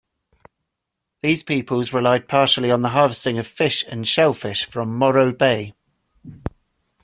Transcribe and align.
These 1.21 1.43
peoples 1.43 1.93
relied 1.93 2.27
partially 2.27 2.71
on 2.71 2.81
the 2.81 2.89
harvesting 2.89 3.37
of 3.37 3.45
fish 3.45 3.85
and 3.87 4.07
shellfish 4.07 4.65
from 4.65 4.95
Morro 4.95 5.31
Bay. 5.31 5.75